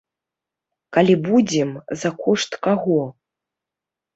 [0.95, 2.99] Калі будзем, за кошт каго.